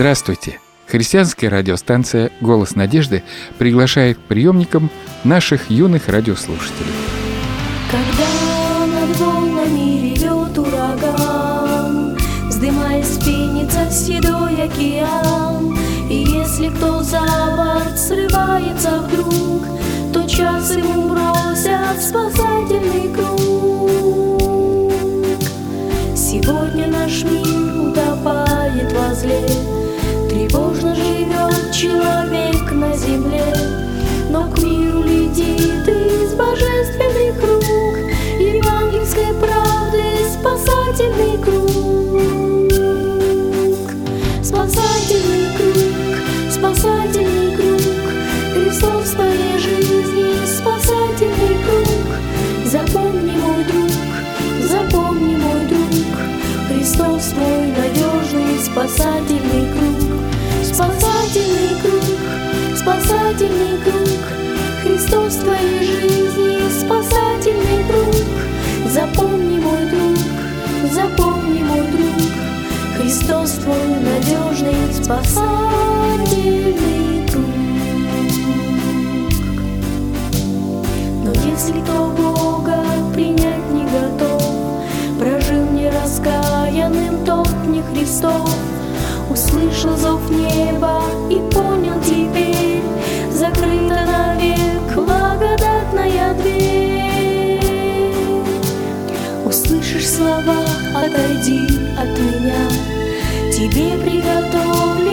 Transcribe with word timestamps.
Здравствуйте! 0.00 0.58
Христианская 0.86 1.50
радиостанция 1.50 2.30
«Голос 2.40 2.74
надежды» 2.74 3.22
приглашает 3.58 4.16
к 4.16 4.22
приемникам 4.22 4.88
наших 5.24 5.68
юных 5.68 6.08
радиослушателей. 6.08 6.94
Когда 7.90 8.86
над 8.86 9.14
волнами 9.18 10.14
ревет 10.14 10.56
ураган, 10.56 12.16
Вздымаясь 12.48 13.18
пенится 13.18 13.90
седой 13.90 14.62
океан, 14.62 15.76
И 16.08 16.14
если 16.14 16.70
кто 16.70 17.02
за 17.02 17.20
борт 17.54 17.98
срывается 17.98 19.02
вдруг, 19.02 19.66
То 20.14 20.26
час 20.26 20.76
ему 20.76 21.10
бросят 21.10 22.02
спасательный 22.02 23.12
круг. 23.14 24.40
Сегодня 26.16 26.86
наш 26.86 27.22
мир 27.22 27.90
утопает 27.90 28.90
во 28.94 29.14
зле, 29.14 29.59
тот 87.80 87.90
не 87.92 88.00
Христов, 88.00 88.50
Услышал 89.30 89.96
зов 89.96 90.28
неба 90.30 91.02
и 91.30 91.36
понял 91.52 92.00
теперь, 92.02 92.82
Закрыта 93.30 94.04
навек 94.06 94.94
благодатная 94.96 96.34
дверь. 96.34 97.60
Услышишь 99.44 100.08
слова 100.08 100.64
«Отойди 100.94 101.60
от 101.96 102.08
меня», 102.18 102.68
Тебе 103.52 103.96
приготовлено 103.98 105.09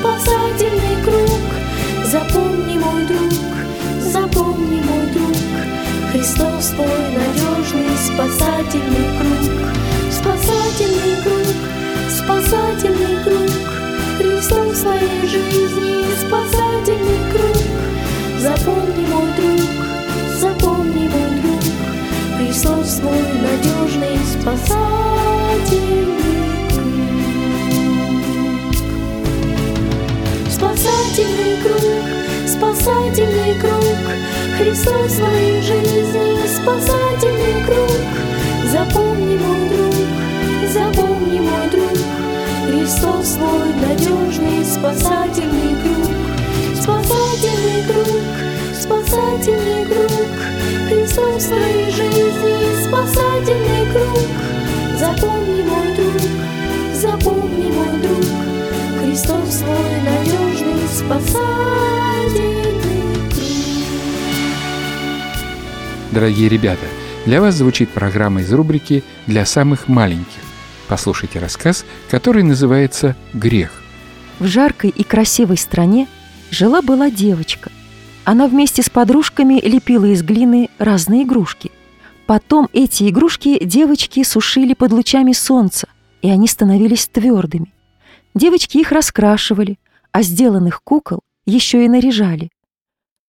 жизни, 0.00 0.06
спасательный 0.06 0.69
Христос 34.60 35.12
в 35.12 35.16
твоей 35.16 35.62
жизни, 35.62 36.46
спасательный 36.46 37.64
круг. 37.64 37.90
Запомни, 38.70 39.38
мой 39.38 39.68
друг, 39.70 39.94
запомни, 40.70 41.40
мой 41.40 41.70
друг, 41.70 41.96
Христос 42.68 43.36
твой 43.36 43.72
надежный 43.80 44.62
спасательный 44.62 45.76
круг. 45.82 46.12
Спасательный 46.78 47.84
круг, 47.88 48.22
спасательный 48.78 49.86
круг, 49.86 50.28
Христос 50.90 51.44
в 51.44 51.48
твоей 51.48 51.90
жизни, 51.90 52.86
спасательный 52.86 53.90
круг. 53.94 54.28
Запомни, 54.98 55.62
мой 55.62 55.96
друг, 55.96 56.20
запомни, 56.92 57.72
мой 57.72 57.98
друг, 58.02 58.26
Христос 59.00 59.62
твой 59.64 60.02
надежный 60.04 60.86
спасательный 60.86 61.59
Дорогие 66.12 66.48
ребята, 66.48 66.86
для 67.24 67.40
вас 67.40 67.54
звучит 67.54 67.88
программа 67.90 68.40
из 68.40 68.52
рубрики 68.52 69.04
«Для 69.28 69.46
самых 69.46 69.86
маленьких». 69.86 70.40
Послушайте 70.88 71.38
рассказ, 71.38 71.84
который 72.10 72.42
называется 72.42 73.14
«Грех». 73.32 73.80
В 74.40 74.46
жаркой 74.46 74.90
и 74.90 75.04
красивой 75.04 75.56
стране 75.56 76.08
жила-была 76.50 77.10
девочка. 77.10 77.70
Она 78.24 78.48
вместе 78.48 78.82
с 78.82 78.90
подружками 78.90 79.60
лепила 79.60 80.06
из 80.06 80.24
глины 80.24 80.68
разные 80.78 81.22
игрушки. 81.22 81.70
Потом 82.26 82.68
эти 82.72 83.08
игрушки 83.08 83.64
девочки 83.64 84.24
сушили 84.24 84.74
под 84.74 84.90
лучами 84.90 85.32
солнца, 85.32 85.86
и 86.22 86.28
они 86.28 86.48
становились 86.48 87.06
твердыми. 87.06 87.72
Девочки 88.34 88.78
их 88.78 88.90
раскрашивали, 88.90 89.78
а 90.10 90.22
сделанных 90.22 90.82
кукол 90.82 91.20
еще 91.46 91.84
и 91.84 91.88
наряжали. 91.88 92.50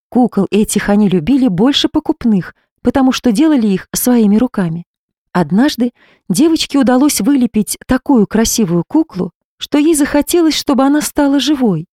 Кукол 0.10 0.48
этих 0.50 0.90
они 0.90 1.10
любили 1.10 1.48
больше 1.48 1.88
покупных, 1.88 2.56
потому 2.84 3.12
что 3.12 3.32
делали 3.32 3.68
их 3.68 3.88
своими 3.94 4.38
руками. 4.38 4.86
Однажды 5.32 5.92
девочке 6.30 6.78
удалось 6.78 7.22
вылепить 7.22 7.78
такую 7.88 8.28
красивую 8.28 8.84
куклу, 8.86 9.32
что 9.58 9.78
ей 9.78 9.96
захотелось, 9.96 10.56
чтобы 10.56 10.84
она 10.84 11.02
стала 11.02 11.40
живой. 11.40 11.88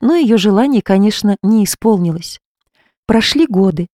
Но 0.00 0.14
ее 0.14 0.36
желание, 0.36 0.82
конечно, 0.82 1.36
не 1.42 1.64
исполнилось. 1.64 2.40
Прошли 3.06 3.46
годы. 3.46 3.86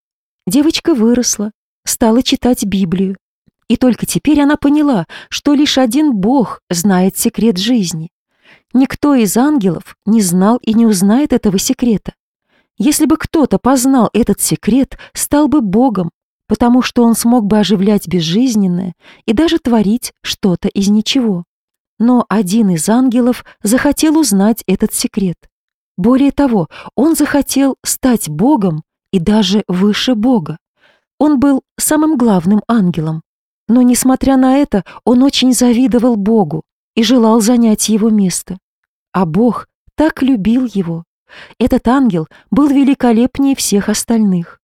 Девочка 0.47 0.95
выросла, 0.95 1.53
стала 1.85 2.23
читать 2.23 2.65
Библию. 2.65 3.17
И 3.69 3.77
только 3.77 4.07
теперь 4.07 4.41
она 4.41 4.57
поняла, 4.57 5.07
что 5.29 5.55
лишь 5.55 5.79
один 5.79 6.13
Бог 6.13 6.61
знает 6.69 7.17
секрет 7.17 7.59
жизни. 7.59 8.11
Никто 8.73 9.15
из 9.15 9.37
ангелов 9.37 9.97
не 10.07 10.23
знал 10.23 10.57
и 10.63 10.75
не 10.75 10.87
узнает 10.87 11.33
этого 11.33 11.59
секрета. 11.59 12.15
Если 12.79 13.05
бы 13.05 13.17
кто-то 13.17 13.59
познал 13.59 14.11
этот 14.13 14.41
секрет, 14.41 14.99
стал 15.13 15.47
бы 15.49 15.61
Богом, 15.61 16.11
потому 16.51 16.83
что 16.83 17.05
он 17.05 17.15
смог 17.15 17.47
бы 17.47 17.61
оживлять 17.61 18.09
безжизненное 18.09 18.95
и 19.25 19.33
даже 19.33 19.61
творить 19.61 20.13
что-то 20.21 20.67
из 20.67 20.89
ничего. 20.89 21.45
Но 22.01 22.27
один 22.29 22.71
из 22.71 22.89
ангелов 22.89 23.45
захотел 23.63 24.19
узнать 24.19 24.65
этот 24.67 24.93
секрет. 24.93 25.37
Более 25.97 26.33
того, 26.33 26.67
он 26.97 27.15
захотел 27.15 27.77
стать 27.85 28.29
Богом 28.29 28.83
и 29.13 29.21
даже 29.21 29.63
выше 29.69 30.17
Бога. 30.17 30.59
Он 31.21 31.39
был 31.39 31.63
самым 31.79 32.19
главным 32.19 32.63
ангелом. 32.67 33.23
Но, 33.69 33.83
несмотря 33.83 34.37
на 34.37 34.57
это, 34.57 34.85
он 35.05 35.23
очень 35.23 35.53
завидовал 35.53 36.17
Богу 36.17 36.65
и 36.97 37.05
желал 37.05 37.41
занять 37.41 37.89
его 37.89 38.11
место. 38.11 38.59
А 39.13 39.25
Бог 39.25 39.69
так 39.95 40.21
любил 40.21 40.65
его. 40.67 41.05
Этот 41.61 41.87
ангел 41.87 42.27
был 42.51 42.67
великолепнее 42.67 43.55
всех 43.55 43.89
остальных. 43.89 44.60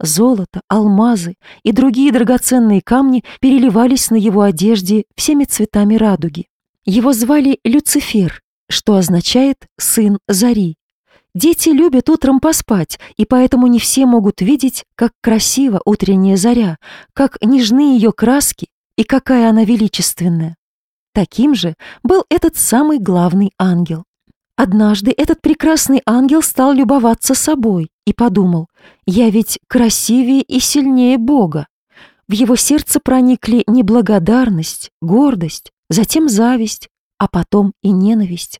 Золото, 0.00 0.60
алмазы 0.68 1.34
и 1.64 1.72
другие 1.72 2.12
драгоценные 2.12 2.80
камни 2.82 3.24
переливались 3.40 4.10
на 4.10 4.16
его 4.16 4.42
одежде 4.42 5.04
всеми 5.16 5.44
цветами 5.44 5.96
радуги. 5.96 6.46
Его 6.84 7.12
звали 7.12 7.58
Люцифер, 7.64 8.40
что 8.68 8.94
означает 8.94 9.66
«сын 9.78 10.18
зари». 10.28 10.76
Дети 11.34 11.68
любят 11.68 12.08
утром 12.08 12.40
поспать, 12.40 12.98
и 13.16 13.24
поэтому 13.24 13.66
не 13.66 13.78
все 13.78 14.06
могут 14.06 14.40
видеть, 14.40 14.84
как 14.94 15.12
красива 15.20 15.80
утренняя 15.84 16.36
заря, 16.36 16.78
как 17.12 17.36
нежны 17.42 17.94
ее 17.94 18.12
краски 18.12 18.68
и 18.96 19.04
какая 19.04 19.50
она 19.50 19.64
величественная. 19.64 20.56
Таким 21.12 21.54
же 21.54 21.74
был 22.02 22.24
этот 22.30 22.56
самый 22.56 22.98
главный 22.98 23.52
ангел. 23.58 24.04
Однажды 24.56 25.12
этот 25.16 25.40
прекрасный 25.40 26.02
ангел 26.06 26.42
стал 26.42 26.72
любоваться 26.72 27.34
собой 27.34 27.90
и 28.08 28.12
подумал, 28.14 28.68
«Я 29.06 29.28
ведь 29.28 29.58
красивее 29.68 30.42
и 30.42 30.60
сильнее 30.60 31.18
Бога». 31.18 31.66
В 32.26 32.32
его 32.32 32.56
сердце 32.56 33.00
проникли 33.00 33.64
неблагодарность, 33.66 34.90
гордость, 35.00 35.72
затем 35.88 36.28
зависть, 36.28 36.88
а 37.18 37.28
потом 37.28 37.72
и 37.82 37.90
ненависть. 37.90 38.58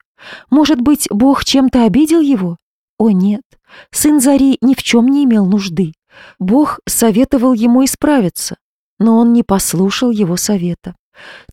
Может 0.51 0.81
быть, 0.81 1.07
Бог 1.11 1.45
чем-то 1.45 1.85
обидел 1.85 2.21
его? 2.21 2.57
О 2.99 3.11
нет, 3.11 3.43
сын 3.91 4.21
Зари 4.21 4.59
ни 4.61 4.75
в 4.75 4.83
чем 4.83 5.07
не 5.07 5.25
имел 5.25 5.47
нужды. 5.47 5.93
Бог 6.39 6.81
советовал 6.87 7.53
ему 7.53 7.85
исправиться, 7.85 8.57
но 8.99 9.19
он 9.19 9.33
не 9.33 9.43
послушал 9.43 10.11
его 10.11 10.37
совета. 10.37 10.97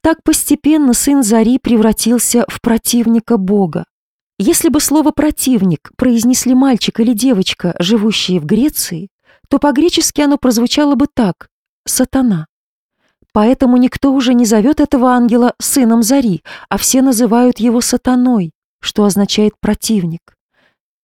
Так 0.02 0.24
постепенно 0.24 0.94
сын 0.94 1.24
Зари 1.24 1.60
превратился 1.60 2.46
в 2.48 2.62
противника 2.62 3.38
Бога. 3.38 3.86
Если 4.38 4.68
бы 4.68 4.82
слово 4.82 5.12
«противник» 5.12 5.92
произнесли 5.96 6.54
мальчик 6.54 7.00
или 7.00 7.14
девочка, 7.14 7.74
живущие 7.80 8.42
в 8.42 8.46
Греции, 8.46 9.08
то 9.50 9.60
по-гречески 9.60 10.20
оно 10.20 10.38
прозвучало 10.38 10.96
бы 10.96 11.08
так 11.14 11.48
«сатана». 11.86 12.48
Поэтому 13.32 13.78
никто 13.78 14.14
уже 14.14 14.34
не 14.34 14.46
зовет 14.46 14.82
этого 14.82 15.12
ангела 15.12 15.54
сыном 15.60 16.04
Зари, 16.04 16.44
а 16.70 16.78
все 16.78 17.02
называют 17.02 17.60
его 17.60 17.80
сатаной, 17.80 18.52
что 18.82 19.06
означает 19.06 19.54
«противник». 19.62 20.36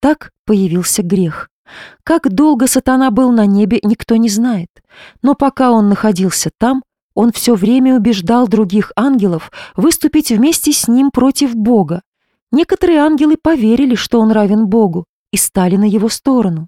Так 0.01 0.31
появился 0.45 1.01
грех. 1.01 1.49
Как 2.03 2.33
долго 2.33 2.67
сатана 2.67 3.11
был 3.11 3.31
на 3.31 3.45
небе, 3.45 3.79
никто 3.83 4.17
не 4.17 4.27
знает. 4.27 4.69
Но 5.21 5.35
пока 5.35 5.71
он 5.71 5.87
находился 5.87 6.51
там, 6.57 6.83
он 7.13 7.31
все 7.31 7.55
время 7.55 7.95
убеждал 7.95 8.47
других 8.49 8.91
ангелов 8.97 9.51
выступить 9.75 10.31
вместе 10.31 10.73
с 10.73 10.89
ним 10.89 11.11
против 11.11 11.55
Бога. 11.55 12.01
Некоторые 12.51 12.99
ангелы 12.99 13.37
поверили, 13.41 13.95
что 13.95 14.19
он 14.19 14.31
равен 14.31 14.67
Богу, 14.67 15.05
и 15.31 15.37
стали 15.37 15.77
на 15.77 15.85
его 15.85 16.09
сторону. 16.09 16.67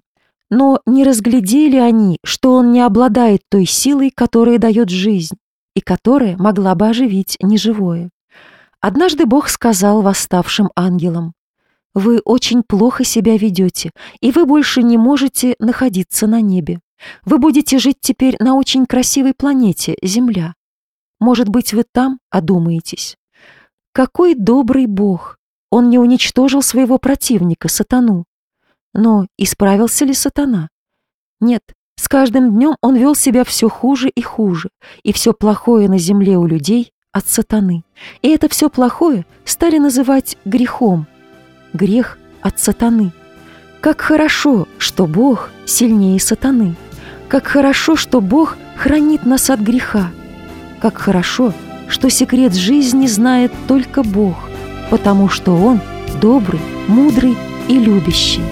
Но 0.50 0.80
не 0.86 1.04
разглядели 1.04 1.76
они, 1.76 2.18
что 2.24 2.54
он 2.54 2.72
не 2.72 2.80
обладает 2.80 3.42
той 3.50 3.66
силой, 3.66 4.10
которая 4.10 4.58
дает 4.58 4.88
жизнь, 4.88 5.36
и 5.74 5.80
которая 5.80 6.36
могла 6.38 6.74
бы 6.74 6.88
оживить 6.88 7.36
неживое. 7.42 8.10
Однажды 8.80 9.26
Бог 9.26 9.48
сказал 9.48 10.02
восставшим 10.02 10.70
ангелам, 10.76 11.32
«Вы 11.94 12.20
очень 12.24 12.62
плохо 12.62 13.04
себя 13.04 13.36
ведете, 13.36 13.90
и 14.20 14.30
вы 14.30 14.46
больше 14.46 14.82
не 14.82 14.98
можете 14.98 15.54
находиться 15.58 16.26
на 16.26 16.40
небе. 16.40 16.80
Вы 17.24 17.38
будете 17.38 17.78
жить 17.78 17.98
теперь 18.00 18.36
на 18.40 18.54
очень 18.54 18.86
красивой 18.86 19.34
планете, 19.34 19.96
Земля. 20.02 20.54
Может 21.20 21.48
быть, 21.48 21.72
вы 21.72 21.84
там 21.90 22.18
одумаетесь. 22.30 23.16
Какой 23.92 24.34
добрый 24.34 24.86
Бог! 24.86 25.38
Он 25.74 25.90
не 25.90 25.98
уничтожил 25.98 26.62
своего 26.62 26.98
противника, 26.98 27.68
сатану. 27.68 28.26
Но 28.92 29.26
исправился 29.36 30.04
ли 30.04 30.14
сатана? 30.14 30.68
Нет, 31.40 31.62
с 31.96 32.06
каждым 32.06 32.52
днем 32.52 32.76
он 32.80 32.94
вел 32.94 33.16
себя 33.16 33.42
все 33.42 33.68
хуже 33.68 34.08
и 34.08 34.22
хуже, 34.22 34.68
и 35.02 35.12
все 35.12 35.32
плохое 35.32 35.88
на 35.88 35.98
земле 35.98 36.36
у 36.36 36.46
людей 36.46 36.92
от 37.10 37.26
сатаны. 37.26 37.82
И 38.22 38.28
это 38.28 38.48
все 38.48 38.70
плохое 38.70 39.26
стали 39.44 39.78
называть 39.78 40.38
грехом. 40.44 41.08
Грех 41.72 42.18
от 42.40 42.60
сатаны. 42.60 43.10
Как 43.80 44.00
хорошо, 44.00 44.68
что 44.78 45.08
Бог 45.08 45.50
сильнее 45.66 46.20
сатаны. 46.20 46.76
Как 47.26 47.48
хорошо, 47.48 47.96
что 47.96 48.20
Бог 48.20 48.56
хранит 48.76 49.26
нас 49.26 49.50
от 49.50 49.58
греха. 49.58 50.12
Как 50.80 50.98
хорошо, 50.98 51.52
что 51.88 52.10
секрет 52.10 52.54
жизни 52.54 53.08
знает 53.08 53.50
только 53.66 54.04
Бог, 54.04 54.43
потому 54.94 55.28
что 55.28 55.56
Он 55.56 55.80
добрый, 56.20 56.60
мудрый 56.86 57.36
и 57.66 57.80
любящий. 57.80 58.42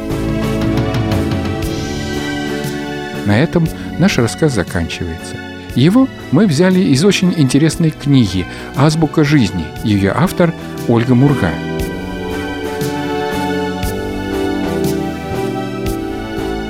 На 3.27 3.41
этом 3.41 3.69
наш 4.01 4.19
рассказ 4.19 4.53
заканчивается. 4.53 5.37
Его 5.77 6.09
мы 6.33 6.49
взяли 6.49 6.81
из 6.81 7.05
очень 7.05 7.33
интересной 7.37 7.91
книги 7.91 8.45
«Азбука 8.75 9.23
жизни». 9.23 9.65
Ее 9.85 10.11
автор 10.13 10.53
Ольга 10.89 11.15
Мурга. 11.15 11.53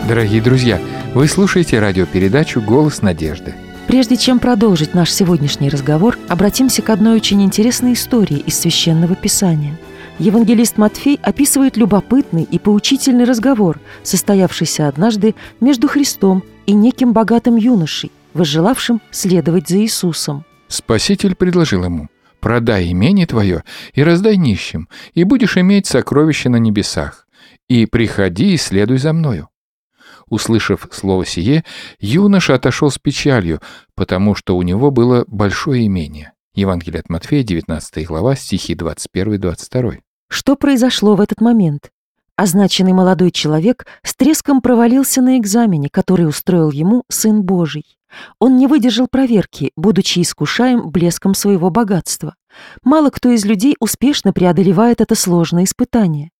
Дорогие 0.06 0.42
друзья, 0.42 0.78
вы 1.14 1.26
слушаете 1.28 1.80
радиопередачу 1.80 2.60
«Голос 2.60 3.00
надежды». 3.00 3.54
Прежде 3.92 4.16
чем 4.16 4.38
продолжить 4.38 4.94
наш 4.94 5.12
сегодняшний 5.12 5.68
разговор, 5.68 6.16
обратимся 6.26 6.80
к 6.80 6.88
одной 6.88 7.14
очень 7.14 7.42
интересной 7.42 7.92
истории 7.92 8.38
из 8.38 8.58
Священного 8.58 9.14
Писания. 9.14 9.78
Евангелист 10.18 10.78
Матфей 10.78 11.20
описывает 11.22 11.76
любопытный 11.76 12.42
и 12.42 12.58
поучительный 12.58 13.24
разговор, 13.24 13.80
состоявшийся 14.02 14.88
однажды 14.88 15.34
между 15.60 15.88
Христом 15.88 16.42
и 16.64 16.72
неким 16.72 17.12
богатым 17.12 17.56
юношей, 17.56 18.10
возжелавшим 18.32 19.02
следовать 19.10 19.68
за 19.68 19.82
Иисусом. 19.82 20.46
Спаситель 20.68 21.34
предложил 21.34 21.84
ему 21.84 22.08
«Продай 22.40 22.92
имение 22.92 23.26
твое 23.26 23.62
и 23.92 24.02
раздай 24.02 24.38
нищим, 24.38 24.88
и 25.12 25.24
будешь 25.24 25.58
иметь 25.58 25.86
сокровища 25.86 26.48
на 26.48 26.56
небесах, 26.56 27.26
и 27.68 27.84
приходи 27.84 28.54
и 28.54 28.56
следуй 28.56 28.96
за 28.96 29.12
мною». 29.12 29.51
Услышав 30.32 30.88
слово 30.90 31.26
сие, 31.26 31.62
юноша 32.00 32.54
отошел 32.54 32.90
с 32.90 32.96
печалью, 32.96 33.60
потому 33.94 34.34
что 34.34 34.56
у 34.56 34.62
него 34.62 34.90
было 34.90 35.24
большое 35.26 35.86
имение. 35.86 36.32
Евангелие 36.54 37.00
от 37.00 37.10
Матфея, 37.10 37.42
19 37.42 38.06
глава, 38.06 38.34
стихи 38.34 38.74
21-22. 38.74 39.98
Что 40.30 40.56
произошло 40.56 41.16
в 41.16 41.20
этот 41.20 41.42
момент? 41.42 41.90
Означенный 42.34 42.94
молодой 42.94 43.30
человек 43.30 43.84
с 44.02 44.16
треском 44.16 44.62
провалился 44.62 45.20
на 45.20 45.36
экзамене, 45.36 45.90
который 45.92 46.26
устроил 46.26 46.70
ему 46.70 47.04
Сын 47.10 47.42
Божий. 47.42 47.84
Он 48.38 48.56
не 48.56 48.66
выдержал 48.66 49.08
проверки, 49.08 49.72
будучи 49.76 50.22
искушаем 50.22 50.88
блеском 50.88 51.34
своего 51.34 51.68
богатства. 51.68 52.36
Мало 52.82 53.10
кто 53.10 53.28
из 53.28 53.44
людей 53.44 53.76
успешно 53.80 54.32
преодолевает 54.32 55.02
это 55.02 55.14
сложное 55.14 55.64
испытание. 55.64 56.30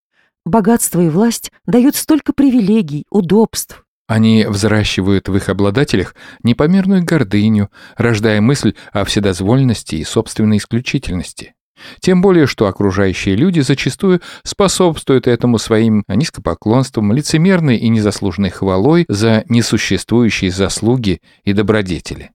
Богатство 0.44 1.00
и 1.00 1.08
власть 1.08 1.52
дают 1.66 1.94
столько 1.94 2.32
привилегий, 2.32 3.06
удобств. 3.10 3.84
Они 4.08 4.44
взращивают 4.46 5.28
в 5.28 5.36
их 5.36 5.48
обладателях 5.48 6.14
непомерную 6.42 7.04
гордыню, 7.04 7.70
рождая 7.96 8.40
мысль 8.40 8.75
о 8.92 9.04
вседозвольности 9.04 9.94
и 9.94 10.04
собственной 10.04 10.58
исключительности. 10.58 11.54
Тем 12.00 12.20
более, 12.20 12.46
что 12.46 12.66
окружающие 12.66 13.37
люди 13.37 13.61
зачастую 13.61 14.20
способствуют 14.44 15.26
этому 15.26 15.58
своим 15.58 16.04
низкопоклонством, 16.08 17.12
лицемерной 17.12 17.76
и 17.76 17.88
незаслуженной 17.88 18.50
хвалой 18.50 19.04
за 19.08 19.44
несуществующие 19.49 20.50
заслуги 20.50 21.20
и 21.44 21.52
добродетели. 21.52 22.32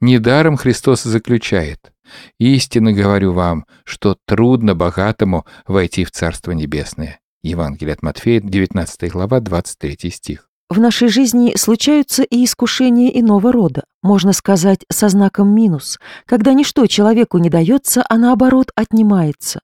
Недаром 0.00 0.56
Христос 0.56 1.02
заключает 1.02 1.92
«Истинно 2.38 2.92
говорю 2.92 3.32
вам, 3.32 3.66
что 3.84 4.16
трудно 4.24 4.74
богатому 4.74 5.46
войти 5.66 6.04
в 6.04 6.10
Царство 6.10 6.52
Небесное». 6.52 7.18
Евангелие 7.44 7.92
от 7.92 8.02
Матфея, 8.02 8.40
19 8.40 9.12
глава, 9.12 9.40
23 9.40 10.10
стих. 10.10 10.48
В 10.70 10.80
нашей 10.80 11.08
жизни 11.08 11.52
случаются 11.56 12.22
и 12.22 12.44
искушения 12.44 13.10
иного 13.10 13.52
рода, 13.52 13.84
можно 14.02 14.32
сказать, 14.32 14.80
со 14.90 15.10
знаком 15.10 15.54
минус, 15.54 16.00
когда 16.24 16.54
ничто 16.54 16.86
человеку 16.86 17.36
не 17.36 17.50
дается, 17.50 18.02
а 18.08 18.16
наоборот 18.16 18.70
отнимается. 18.74 19.60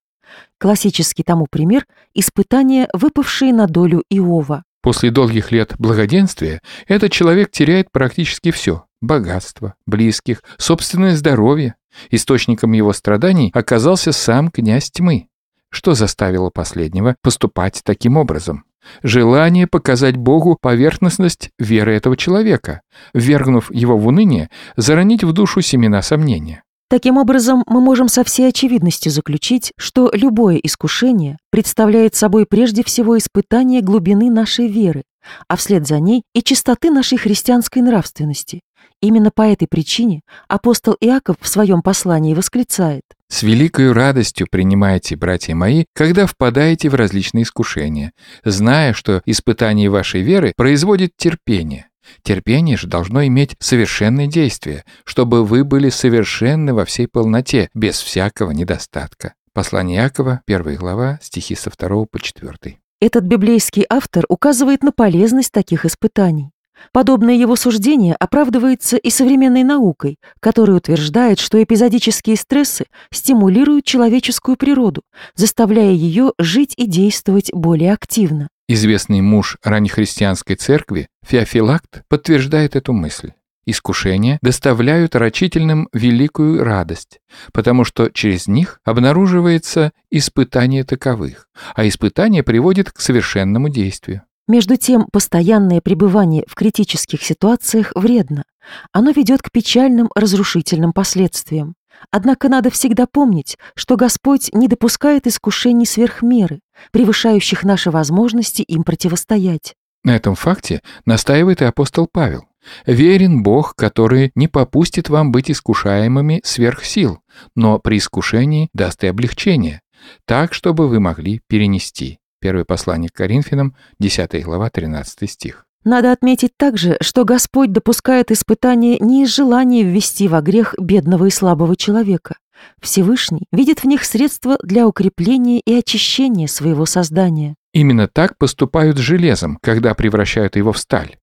Классический 0.59 1.23
тому 1.23 1.47
пример– 1.51 1.87
испытания, 2.15 2.89
выпавшие 2.93 3.53
на 3.55 3.67
долю 3.67 4.05
Иова. 4.11 4.63
После 4.83 5.11
долгих 5.11 5.51
лет 5.51 5.75
благоденствия 5.79 6.61
этот 6.87 7.11
человек 7.13 7.51
теряет 7.51 7.91
практически 7.91 8.51
все– 8.51 8.85
богатство, 9.01 9.75
близких, 9.87 10.43
собственное 10.59 11.17
здоровье. 11.17 11.77
Источником 12.11 12.73
его 12.73 12.93
страданий 12.93 13.51
оказался 13.55 14.13
сам 14.13 14.51
князь 14.51 14.91
тьмы. 14.91 15.30
Что 15.71 15.95
заставило 15.95 16.51
последнего 16.51 17.17
поступать 17.23 17.81
таким 17.85 18.17
образом? 18.17 18.65
Желание 19.03 19.67
показать 19.67 20.17
Богу 20.17 20.59
поверхностность 20.61 21.51
веры 21.59 21.95
этого 21.95 22.17
человека, 22.17 22.81
вергнув 23.15 23.73
его 23.73 23.97
в 23.97 24.07
уныние, 24.07 24.51
заронить 24.77 25.23
в 25.23 25.33
душу 25.33 25.61
семена 25.61 26.03
сомнения. 26.03 26.65
Таким 26.89 27.19
образом, 27.19 27.63
мы 27.69 27.81
можем 27.81 28.09
со 28.09 28.25
всей 28.25 28.49
очевидностью 28.49 29.13
заключить, 29.13 29.73
что 29.77 30.11
любое 30.13 30.57
искушение 30.57 31.39
представляет 31.51 32.17
собой 32.17 32.47
прежде 32.47 32.83
всего 32.83 33.17
испытание 33.17 33.81
глубины 33.81 34.29
нашей 34.29 34.67
веры, 34.67 35.05
а 35.47 35.55
вслед 35.55 35.87
за 35.87 36.01
ней 36.01 36.25
и 36.35 36.43
чистоты 36.43 36.91
нашей 36.91 37.17
христианской 37.17 37.81
нравственности. 37.81 38.63
Именно 39.01 39.31
по 39.31 39.43
этой 39.43 39.69
причине 39.69 40.23
апостол 40.49 40.97
Иаков 41.01 41.37
в 41.41 41.47
своем 41.47 41.81
послании 41.83 42.35
восклицает 42.35 43.05
«С 43.31 43.43
великой 43.43 43.93
радостью 43.93 44.49
принимайте, 44.51 45.17
братья 45.17 45.55
мои, 45.55 45.85
когда 45.95 46.27
впадаете 46.27 46.91
в 46.91 46.95
различные 46.95 47.45
искушения, 47.45 48.13
зная, 48.45 48.93
что 48.93 49.23
испытание 49.25 49.89
вашей 49.89 50.23
веры 50.23 50.53
производит 50.57 51.13
терпение, 51.17 51.87
Терпение 52.23 52.77
же 52.77 52.87
должно 52.87 53.25
иметь 53.27 53.57
совершенное 53.61 54.27
действие, 54.27 54.85
чтобы 55.05 55.45
вы 55.45 55.65
были 55.65 55.91
совершенны 55.91 56.75
во 56.75 56.85
всей 56.85 57.07
полноте, 57.07 57.71
без 57.75 58.01
всякого 58.01 58.51
недостатка. 58.51 59.35
Послание 59.53 60.03
Якова, 60.03 60.43
1 60.47 60.77
глава, 60.77 61.19
стихи 61.23 61.55
со 61.55 61.71
2 61.71 62.07
по 62.07 62.19
4. 62.21 62.79
Этот 63.01 63.25
библейский 63.25 63.85
автор 63.89 64.25
указывает 64.29 64.83
на 64.83 64.93
полезность 64.93 65.53
таких 65.53 65.87
испытаний. 65.87 66.51
Подобное 66.93 67.35
его 67.35 67.57
суждение 67.57 68.15
оправдывается 68.15 68.97
и 68.97 69.11
современной 69.11 69.65
наукой, 69.65 70.19
которая 70.41 70.77
утверждает, 70.77 71.39
что 71.39 71.63
эпизодические 71.63 72.37
стрессы 72.37 72.87
стимулируют 73.13 73.85
человеческую 73.85 74.57
природу, 74.57 75.03
заставляя 75.35 75.93
ее 75.93 76.33
жить 76.39 76.75
и 76.77 76.87
действовать 76.87 77.51
более 77.53 77.93
активно. 77.93 78.49
Известный 78.69 79.21
муж 79.21 79.57
раннехристианской 79.65 80.57
церкви 80.57 81.09
Феофилакт 81.27 82.03
подтверждает 82.09 82.77
эту 82.77 82.93
мысль. 82.93 83.33
Искушения 83.67 84.39
доставляют 84.43 85.15
рачительным 85.15 85.89
великую 85.93 86.65
радость, 86.65 87.21
потому 87.53 87.85
что 87.85 88.09
через 88.09 88.49
них 88.49 88.81
обнаруживается 88.85 89.93
испытание 90.11 90.83
таковых, 90.83 91.47
а 91.75 91.87
испытание 91.87 92.43
приводит 92.43 92.91
к 92.91 93.01
совершенному 93.01 93.69
действию. 93.69 94.23
Между 94.49 94.77
тем, 94.77 95.07
постоянное 95.13 95.81
пребывание 95.81 96.45
в 96.49 96.55
критических 96.55 97.23
ситуациях 97.23 97.93
вредно. 97.95 98.45
Оно 98.93 99.11
ведет 99.11 99.43
к 99.43 99.51
печальным 99.51 100.11
разрушительным 100.15 100.93
последствиям. 100.93 101.75
Однако 102.11 102.49
надо 102.49 102.71
всегда 102.71 103.07
помнить, 103.07 103.59
что 103.75 103.97
Господь 103.97 104.51
не 104.53 104.69
допускает 104.69 105.27
искушений 105.27 105.87
сверх 105.87 106.23
меры, 106.23 106.61
превышающих 106.93 107.63
наши 107.63 107.91
возможности 107.91 108.63
им 108.63 108.85
противостоять. 108.85 109.75
На 110.03 110.17
этом 110.17 110.35
факте 110.35 110.81
настаивает 111.05 111.61
и 111.61 111.67
апостол 111.67 112.09
Павел. 112.11 112.47
«Верен 112.87 113.43
Бог, 113.43 113.75
который 113.75 114.33
не 114.35 114.49
попустит 114.49 115.09
вам 115.09 115.33
быть 115.33 115.51
искушаемыми 115.51 116.41
сверх 116.45 116.85
сил, 116.85 117.21
но 117.55 117.79
при 117.79 117.99
искушении 117.99 118.69
даст 118.75 119.03
и 119.05 119.07
облегчение, 119.07 119.81
так, 120.27 120.55
чтобы 120.55 120.89
вы 120.89 121.01
могли 121.01 121.41
перенести». 121.47 122.19
Первое 122.41 122.65
послание 122.65 123.11
к 123.11 123.15
Коринфянам, 123.15 123.77
10 123.99 124.43
глава, 124.45 124.71
13 124.71 125.31
стих. 125.31 125.67
Надо 125.85 126.13
отметить 126.13 126.57
также, 126.57 126.99
что 127.01 127.25
Господь 127.25 127.73
допускает 127.73 128.31
испытания 128.31 128.99
не 128.99 129.25
из 129.25 129.35
желания 129.35 129.83
ввести 129.83 130.29
во 130.29 130.43
грех 130.43 130.75
бедного 130.79 131.27
и 131.27 131.31
слабого 131.31 131.75
человека. 131.75 132.37
Всевышний 132.83 133.47
видит 133.53 133.81
в 133.81 133.87
них 133.87 134.05
средства 134.05 134.59
для 134.63 134.87
укрепления 134.87 135.61
и 135.61 135.73
очищения 135.73 136.47
своего 136.47 136.85
создания. 136.85 137.55
Именно 137.73 138.09
так 138.09 138.37
поступают 138.37 138.99
с 138.99 139.01
железом, 139.01 139.59
когда 139.63 139.95
превращают 139.95 140.57
его 140.57 140.73
в 140.73 140.79
сталь. 140.79 141.17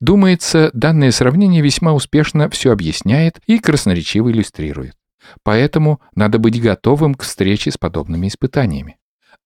Думается, 0.00 0.70
данное 0.72 1.10
сравнение 1.10 1.62
весьма 1.62 1.92
успешно 1.92 2.48
все 2.50 2.70
объясняет 2.70 3.40
и 3.46 3.58
красноречиво 3.58 4.30
иллюстрирует. 4.30 4.94
Поэтому 5.42 6.00
надо 6.14 6.38
быть 6.38 6.60
готовым 6.60 7.14
к 7.14 7.22
встрече 7.22 7.70
с 7.70 7.78
подобными 7.78 8.28
испытаниями. 8.28 8.98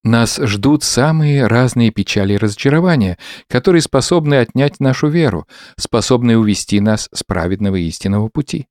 Нас 0.08 0.40
ждут 0.42 0.84
самые 0.84 1.46
разные 1.48 1.90
печали 1.90 2.32
и 2.32 2.38
разочарования, 2.38 3.18
которые 3.46 3.82
способны 3.82 4.36
отнять 4.36 4.80
нашу 4.80 5.08
веру, 5.08 5.46
способны 5.76 6.38
увести 6.38 6.80
нас 6.80 7.10
с 7.12 7.22
праведного 7.22 7.76
истинного 7.76 8.30
пути. 8.30 8.68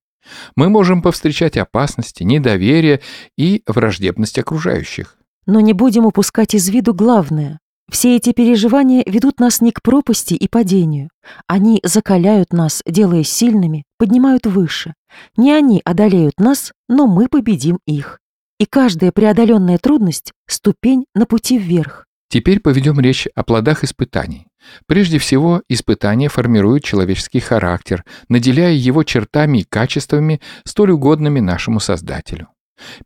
Мы 0.56 0.70
можем 0.70 1.04
повстречать 1.04 1.56
опасности, 1.56 2.24
недоверие 2.24 3.02
и 3.38 3.62
враждебность 3.68 4.40
окружающих. 4.40 5.16
Но 5.46 5.60
не 5.60 5.74
будем 5.74 6.08
упускать 6.08 6.56
из 6.56 6.70
виду 6.70 6.96
главное. 6.96 7.60
Все 7.92 8.16
эти 8.16 8.32
переживания 8.32 9.04
ведут 9.06 9.40
нас 9.40 9.62
не 9.62 9.72
к 9.72 9.84
пропасти 9.84 10.34
и 10.34 10.48
падению. 10.48 11.12
Они 11.46 11.82
закаляют 11.84 12.52
нас, 12.52 12.82
делая 12.88 13.22
сильными, 13.22 13.84
поднимают 14.00 14.48
выше. 14.48 14.96
Не 15.38 15.54
они 15.54 15.84
одолеют 15.86 16.40
нас, 16.40 16.72
но 16.90 17.06
мы 17.06 17.28
победим 17.28 17.78
их 17.86 18.22
и 18.60 18.66
каждая 18.66 19.12
преодоленная 19.12 19.78
трудность— 19.78 20.34
ступень 20.48 21.06
на 21.14 21.26
пути 21.26 21.58
вверх. 21.58 22.06
Теперь 22.30 22.60
поведем 22.60 23.00
речь 23.00 23.28
о 23.36 23.44
плодах 23.44 23.84
испытаний. 23.84 24.48
Прежде 24.86 25.18
всего, 25.18 25.62
испытания 25.70 26.28
формируют 26.28 26.84
человеческий 26.84 27.40
характер, 27.40 28.04
наделяя 28.28 28.74
его 28.74 29.04
чертами 29.04 29.60
и 29.60 29.64
качествами, 29.64 30.42
столь 30.66 30.92
угодными 30.92 31.40
нашему 31.40 31.80
Создателю. 31.80 32.50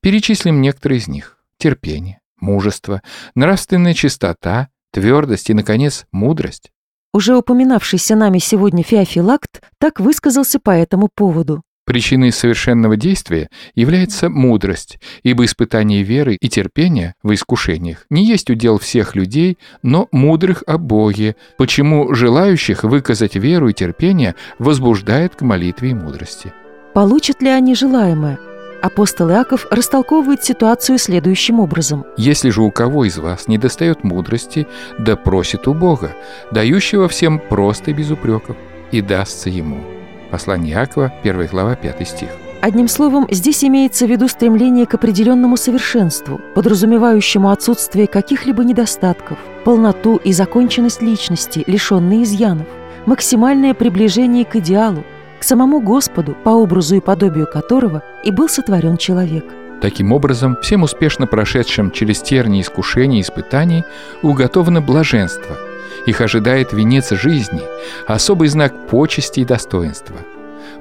Перечислим 0.01 0.60
некоторые 0.62 1.00
из 1.00 1.08
них. 1.08 1.38
Терпение, 1.58 2.20
мужество, 2.39 3.03
нравственная 3.36 3.93
чистота, 3.93 4.70
твердость 4.91 5.51
и, 5.51 5.53
наконец, 5.53 6.05
мудрость. 6.12 6.72
Уже 7.13 7.36
упоминавшийся 7.36 8.15
нами 8.15 8.39
сегодня 8.39 8.84
Феофилакт 8.84 9.62
так 9.77 10.00
высказался 10.00 10.60
по 10.60 10.72
этому 10.72 11.10
поводу. 11.13 11.62
Причиной 11.91 12.31
совершенного 12.31 12.95
действия 12.95 13.50
является 13.75 14.29
мудрость, 14.29 14.98
ибо 15.24 15.43
испытание 15.43 16.03
веры 16.03 16.38
и 16.39 16.48
терпения 16.48 17.15
в 17.21 17.33
искушениях 17.33 18.05
не 18.10 18.25
есть 18.25 18.50
удел 18.50 18.79
всех 18.79 19.13
людей, 19.13 19.57
но 19.83 20.07
мудрых 20.13 20.63
о 20.67 20.77
Боге, 20.77 21.36
почему 21.57 22.13
желающих 22.13 22.86
выказать 22.86 23.36
веру 23.36 23.67
и 23.67 23.74
терпение 23.74 24.36
возбуждает 24.57 25.36
к 25.36 25.41
молитве 25.41 25.89
и 25.89 25.93
мудрости. 25.93 26.53
Получат 26.93 27.41
ли 27.41 27.50
они 27.50 27.75
желаемое? 27.75 28.39
Апостол 28.81 29.29
Иаков 29.29 29.67
растолковывает 29.69 30.45
ситуацию 30.45 30.98
следующим 30.98 31.60
образом. 31.60 32.05
«Если 32.15 32.51
же 32.51 32.62
у 32.62 32.71
кого 32.71 33.03
из 33.03 33.17
вас 33.17 33.50
не 33.50 33.57
достает 33.57 34.05
мудрости, 34.05 34.65
да 34.98 35.17
просит 35.17 35.67
у 35.67 35.74
Бога, 35.74 36.15
дающего 36.53 37.10
всем 37.10 37.38
просто 37.38 37.91
и 37.91 37.93
без 37.93 38.10
упреков, 38.12 38.55
и 38.93 39.01
дастся 39.01 39.50
ему». 39.50 40.00
Послание 40.31 40.75
Иакова, 40.75 41.11
1 41.23 41.47
глава, 41.47 41.75
5 41.75 42.07
стих. 42.07 42.29
Одним 42.61 42.88
словом, 42.88 43.27
здесь 43.29 43.65
имеется 43.65 44.05
в 44.05 44.09
виду 44.09 44.29
стремление 44.29 44.85
к 44.85 44.93
определенному 44.93 45.57
совершенству, 45.57 46.39
подразумевающему 46.55 47.50
отсутствие 47.50 48.07
каких-либо 48.07 48.63
недостатков, 48.63 49.38
полноту 49.65 50.15
и 50.17 50.31
законченность 50.31 51.01
личности, 51.01 51.63
лишенные 51.67 52.23
изъянов, 52.23 52.67
максимальное 53.05 53.73
приближение 53.73 54.45
к 54.45 54.55
идеалу, 54.55 55.03
к 55.39 55.43
самому 55.43 55.81
Господу, 55.81 56.38
по 56.43 56.51
образу 56.51 56.95
и 56.95 57.01
подобию 57.01 57.47
которого 57.51 58.01
и 58.23 58.31
был 58.31 58.47
сотворен 58.47 58.95
человек. 58.95 59.45
Таким 59.81 60.13
образом, 60.13 60.55
всем 60.61 60.83
успешно 60.83 61.27
прошедшим 61.27 61.91
через 61.91 62.21
терни 62.21 62.61
искушений 62.61 63.17
и 63.17 63.21
испытаний 63.21 63.83
уготовано 64.21 64.81
блаженство– 64.81 65.57
их 66.05 66.22
ожидает 66.22 66.74
венец 66.74 67.12
жизни, 67.12 67.62
особый 68.08 68.48
знак 68.48 68.88
почести 68.89 69.41
и 69.41 69.46
достоинства. 69.46 70.17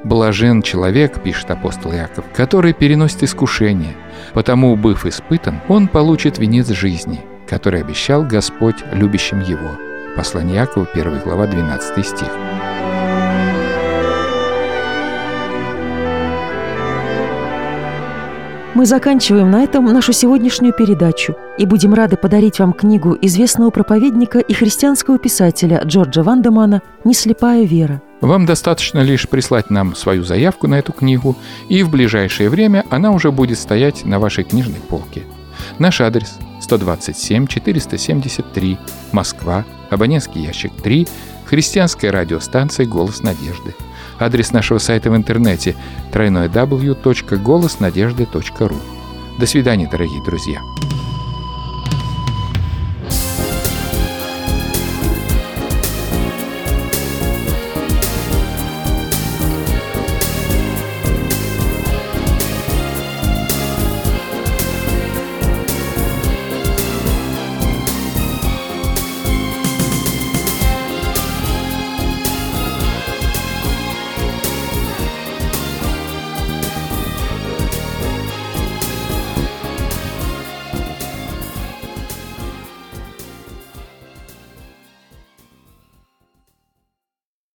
«Блажен 0.04 0.62
человек»,— 0.62 1.22
пишет 1.22 1.50
апостол 1.50 1.92
Яков,— 1.92 2.24
«который 2.34 2.72
переносит 2.72 3.22
искушение, 3.22 3.94
потому, 4.32 4.74
быв 4.76 5.04
испытан, 5.04 5.60
он 5.68 5.88
получит 5.88 6.38
венец 6.38 6.68
жизни, 6.68 7.20
который 7.48 7.80
обещал 7.80 8.24
Господь 8.24 8.76
любящим 8.92 9.40
его». 9.40 9.70
Послание 10.16 10.56
Якова, 10.56 10.86
1 10.94 11.20
глава, 11.24 11.46
12 11.46 12.06
стих. 12.06 12.49
Мы 18.72 18.86
заканчиваем 18.86 19.50
на 19.50 19.64
этом 19.64 19.84
нашу 19.86 20.12
сегодняшнюю 20.12 20.72
передачу 20.72 21.34
и 21.58 21.66
будем 21.66 21.92
рады 21.92 22.16
подарить 22.16 22.60
вам 22.60 22.72
книгу 22.72 23.18
известного 23.20 23.70
проповедника 23.70 24.38
и 24.38 24.52
христианского 24.52 25.18
писателя 25.18 25.82
Джорджа 25.84 26.22
Вандемана 26.22 26.80
«Неслепая 27.02 27.64
вера». 27.64 28.00
Вам 28.20 28.46
достаточно 28.46 29.00
лишь 29.00 29.28
прислать 29.28 29.70
нам 29.70 29.96
свою 29.96 30.22
заявку 30.22 30.68
на 30.68 30.78
эту 30.78 30.92
книгу, 30.92 31.36
и 31.68 31.82
в 31.82 31.90
ближайшее 31.90 32.48
время 32.48 32.84
она 32.90 33.10
уже 33.10 33.32
будет 33.32 33.58
стоять 33.58 34.04
на 34.04 34.20
вашей 34.20 34.44
книжной 34.44 34.80
полке. 34.88 35.24
Наш 35.80 36.00
адрес 36.00 36.38
127 36.60 37.48
473, 37.48 38.78
Москва, 39.10 39.64
абонентский 39.90 40.42
ящик 40.42 40.70
3, 40.80 41.08
христианская 41.44 42.10
радиостанция 42.10 42.86
«Голос 42.86 43.24
надежды». 43.24 43.74
Адрес 44.20 44.52
нашего 44.52 44.78
сайта 44.78 45.10
в 45.10 45.16
интернете 45.16 45.74
www.голоснадежды.ру. 46.12 48.76
До 49.38 49.46
свидания, 49.46 49.88
дорогие 49.90 50.22
друзья. 50.22 50.60